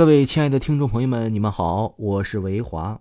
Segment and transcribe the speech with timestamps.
[0.00, 2.98] 各位亲爱的听众朋友们，你们好，我是维华。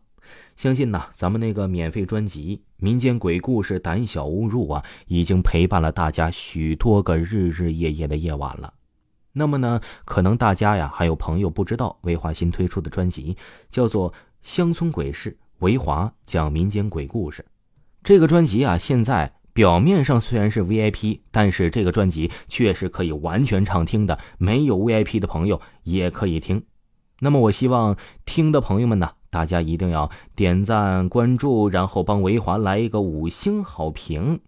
[0.57, 8.73] 相信呢，咱们那个免费专辑《民间鬼故事胆小勿入》啊，已经陪伴了大家许多个日日夜夜的夜晚了。
[9.31, 13.37] 那么呢，可能大家呀，还有朋友不知道维华新推出的专辑
[13.69, 14.11] 叫做
[14.41, 17.45] 《乡村鬼事》，维华讲民间鬼故事。
[18.03, 26.61] 这个专辑啊，现在表面上虽然是 VIP，但是这个专辑却是可以完全畅听的，没有 VIP 的朋友也可以听。
[27.21, 34.39] 那么，我希望听的朋友们呢，大家一定要点赞、关注，然后帮维华来一个五星好评。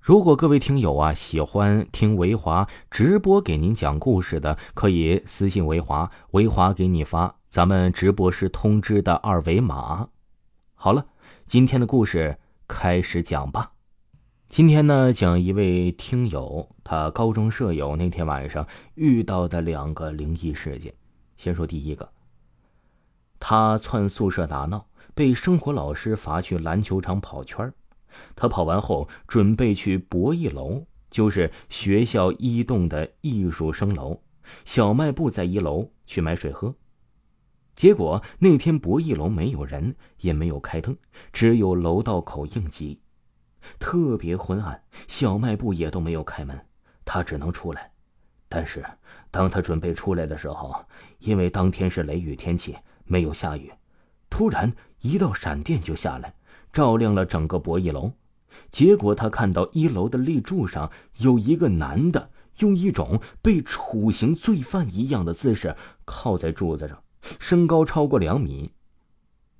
[0.00, 10.08] 如果各位听友啊喜欢听维华直播给您讲故事的，可以私信维华，维华给你发咱们直播时通知的二维码。
[10.74, 11.06] 好了，
[11.46, 12.36] 今天的故事
[12.68, 13.72] 开始讲吧。
[14.50, 20.92] 今天呢，讲一位听友他高中舍友那天晚上遇到的两个灵异事件。
[21.36, 22.10] 先说第一个。
[23.38, 27.72] 他窜宿舍打闹，被生活老师罚去篮球场跑圈
[28.34, 34.22] 他跑完后准备去博弈楼，就是学校一栋的艺术生楼，
[34.64, 36.74] 小卖部在一楼去买水喝。
[37.74, 40.96] 结果那天博弈楼没有人，也没有开灯，
[41.32, 43.00] 只有楼道口应急，
[43.80, 46.66] 特别昏暗，小卖部也都没有开门，
[47.04, 47.90] 他只能出来。
[48.56, 48.84] 但是，
[49.32, 50.84] 当他准备出来的时候，
[51.18, 53.72] 因为当天是雷雨天气，没有下雨，
[54.30, 56.32] 突然一道闪电就下来，
[56.72, 58.12] 照亮了整个博弈楼。
[58.70, 60.88] 结果他看到一楼的立柱上
[61.18, 67.02] 有一个男的，用一种被处刑罪犯一样的姿势靠在柱子上，
[67.40, 68.70] 身高超过两米。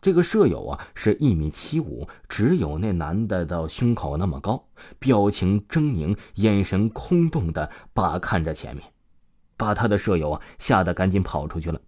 [0.04, 8.86] 这个舍友啊是一米七五，只有那男的的胸口那么高，表情狰狞，眼神空洞的把看着前面，
[9.56, 11.80] 把他的舍友啊吓得赶紧跑出去了。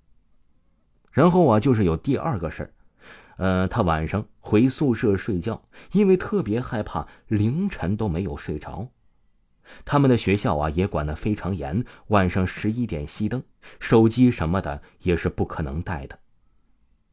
[1.12, 2.70] 然后啊，就是有第二个事儿，
[3.36, 8.88] 呃，他晚上回宿舍睡觉，因为特别害怕，凌晨都没有睡着。
[9.84, 13.42] 他们的学校啊也管得非常严，晚上十一点熄灯，
[13.78, 16.18] 手机什么的也是不可能带的。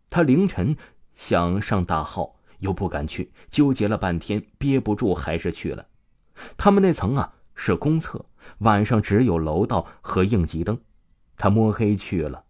[0.09, 0.77] 他凌晨。
[1.15, 5.85] 想上大号又不敢去，纠结了半天，憋不住还是去了。
[6.57, 8.25] 他们那层啊是公厕，
[8.59, 10.79] 晚上只有楼道和应急灯，
[11.37, 12.45] 他摸黑去了。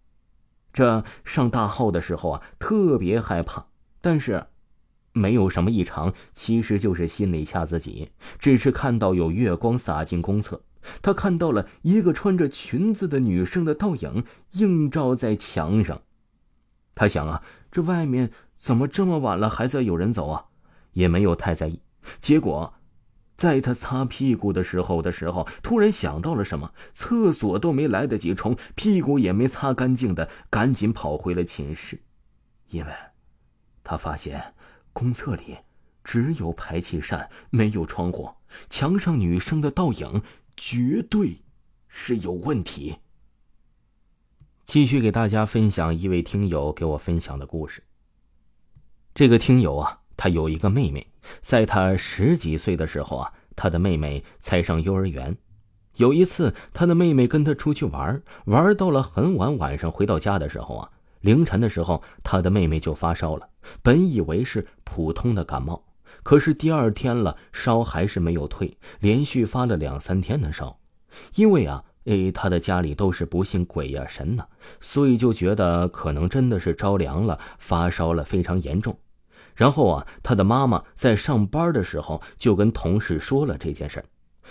[0.72, 3.66] 这上大号的时候啊特别害怕，
[4.01, 4.47] 但是
[5.12, 8.12] 没有什么异常，其实就是心里吓自己。
[8.40, 10.62] 只是看到有月光洒进公厕，
[11.01, 16.01] 他看到了一个穿着裙子的女生的倒影映照在墙上。
[16.94, 18.31] 他想啊，这外面。
[18.63, 20.46] 怎么这么晚了还在有人走啊？
[20.94, 21.81] 也没有太在意。
[22.22, 22.74] 结果，
[23.35, 32.01] 在他擦屁股的时候的时候，突然想到了什么，厕所都没来得及冲，屁股也没擦干净的，赶紧跑回了寝室。
[32.69, 32.94] 因为，
[33.84, 34.53] 他发现
[34.94, 35.57] 公厕里
[36.01, 38.30] 只有排气扇，没有窗户，
[38.69, 40.22] 墙上女生的倒影
[40.56, 41.41] 绝对
[41.90, 42.95] 是有问题。
[44.66, 47.84] 继续给大家分享一位听友给我分享的故事。
[49.16, 51.06] 这个听友啊，他有一个妹妹，
[51.40, 55.38] 在他十几岁的时候啊，他的妹妹才上幼儿园。
[55.97, 60.90] 有一次，他的妹妹跟他出去玩，玩到了很晚，晚上回到家的时候啊，
[61.22, 63.47] 凌晨的时候，他的妹妹就发烧了。
[63.84, 65.85] 本以为是普通的感冒，
[66.24, 70.80] 可是第二天了，烧还是没有退，连续发了两三天的烧。
[71.35, 74.45] 因为啊，诶，他的家里都是不信鬼呀神呐，
[74.81, 78.97] 所以就觉得可能真的是着凉了，发烧了，非常严重。
[79.55, 84.03] 然后啊，他的妈妈在上班的时候就跟同事说了这件事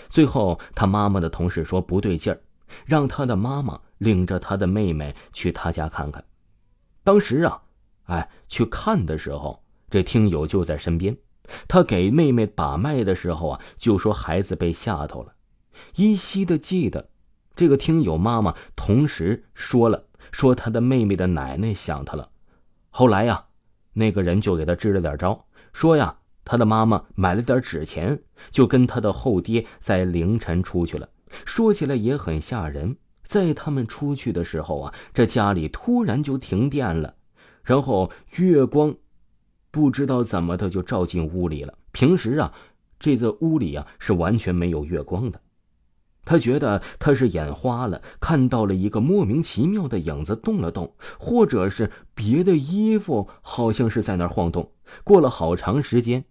[0.08, 2.40] 最后他妈妈的同事说不对劲儿，
[2.86, 6.24] 让他的妈妈领着他的妹妹去他家看看。
[7.04, 7.62] 当时啊，
[8.04, 11.16] 哎，去看的时候，这听友就在身边。
[11.66, 15.34] 他给妹妹把脉的时候啊，就说孩子被吓到了。
[15.96, 17.10] 依稀的记得，
[17.54, 22.30] 这个听友妈妈同时说了，说他的妹妹的奶奶想他了。
[22.90, 23.46] 后来呀。
[23.94, 25.44] 那个人就给他支了点招，
[25.74, 26.16] 说呀，
[26.46, 28.18] 他的妈妈买了点纸钱，
[28.50, 31.06] 就跟他的后爹在凌晨出去了。
[31.44, 37.14] 说起来也很吓人，在他们出去的时候啊，这家里突然就停电了，
[37.62, 38.94] 然后月光
[39.70, 41.74] 不知道怎么的就照进屋里了。
[41.92, 42.50] 平时啊，
[42.98, 45.38] 这个屋里啊是完全没有月光的。
[46.24, 54.72] 他觉得他是眼花了，看到了一个莫名其妙的影子动了动，或者是别的衣服，好像是在那晃动。
[55.02, 56.24] 过了好长时间，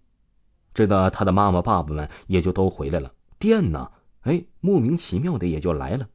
[0.73, 3.11] 知道他的妈妈、爸爸们也就都回来了。
[3.37, 3.91] 电呢？
[4.21, 6.07] 哎，莫名其妙的也就来了。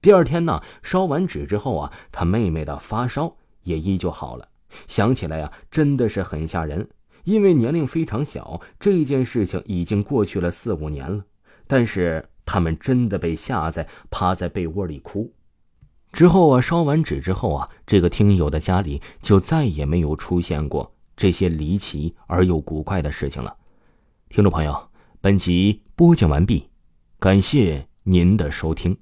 [0.00, 4.48] 第二天呢，烧完纸之后啊，他妹妹的发烧也依旧好了。
[4.86, 6.88] 想起来呀，真的是很吓人。
[7.24, 11.24] 因为年龄非常小，这件事情已经过去了四五年了，
[11.66, 15.32] 但是他们真的被吓在趴在被窝里哭。
[16.12, 23.56] 之后啊，烧完纸之后啊，这个听友的家里就再也没有出现过这些离奇而又古怪的事情了。
[24.28, 26.68] 听众朋友，本集播讲完毕，
[27.18, 28.96] 感谢您的收听。